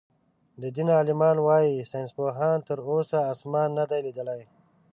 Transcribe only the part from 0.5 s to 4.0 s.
د دين عالمان وايي ساينسپوهانو تر اوسه آسمان نۀ دئ